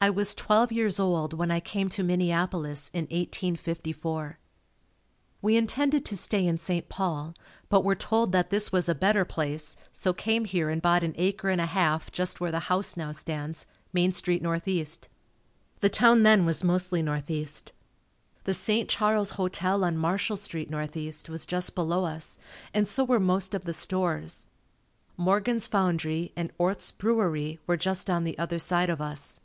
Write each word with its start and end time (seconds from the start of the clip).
I 0.00 0.10
was 0.10 0.32
twelve 0.32 0.70
years 0.70 1.00
old 1.00 1.32
when 1.32 1.50
I 1.50 1.58
came 1.58 1.88
to 1.88 2.04
Minneapolis 2.04 2.88
in 2.94 3.06
1854. 3.06 4.38
We 5.42 5.56
intended 5.56 6.04
to 6.04 6.16
stay 6.16 6.46
in 6.46 6.56
St. 6.56 6.88
Paul 6.88 7.34
but 7.68 7.82
were 7.82 7.96
told 7.96 8.30
that 8.30 8.50
this 8.50 8.70
was 8.70 8.88
a 8.88 8.94
better 8.94 9.24
place, 9.24 9.76
so 9.92 10.12
came 10.12 10.44
here 10.44 10.70
and 10.70 10.80
bought 10.80 11.02
an 11.02 11.16
acre 11.18 11.48
and 11.48 11.60
a 11.60 11.66
half 11.66 12.12
just 12.12 12.40
where 12.40 12.52
the 12.52 12.60
house 12.70 12.96
now 12.96 13.10
stands, 13.10 13.66
Main 13.92 14.12
Street 14.12 14.40
N. 14.46 14.62
E. 14.66 14.86
The 15.80 15.88
town 15.88 16.22
then 16.22 16.44
was 16.46 16.62
mostly 16.62 17.02
northeast. 17.02 17.72
The 18.44 18.54
St. 18.54 18.88
Charles 18.88 19.32
hotel 19.32 19.82
on 19.82 19.96
Marshall 19.98 20.36
Street, 20.36 20.70
northeast, 20.70 21.28
was 21.28 21.44
just 21.44 21.74
below 21.74 22.04
us 22.04 22.38
and 22.72 22.86
so 22.86 23.02
were 23.02 23.18
most 23.18 23.52
of 23.52 23.64
the 23.64 23.74
stores. 23.74 24.46
Morgan's 25.16 25.66
foundry 25.66 26.32
and 26.36 26.52
Orth's 26.56 26.92
brewery 26.92 27.58
were 27.66 27.76
just 27.76 28.08
on 28.08 28.22
the 28.22 28.38
other 28.38 28.60
side 28.60 28.90
of 28.90 29.00
us. 29.00 29.40